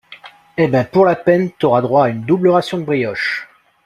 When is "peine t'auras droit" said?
1.15-2.05